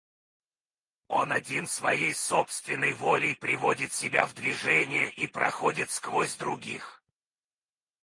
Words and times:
Он 1.09 1.31
один 1.31 1.67
своей 1.67 2.15
собственной 2.15 2.91
волей 2.91 3.35
приводит 3.35 3.93
себя 3.93 4.25
в 4.25 4.33
движение 4.33 5.11
и 5.11 5.27
проходит 5.27 5.91
сквозь 5.91 6.35
других. 6.37 7.03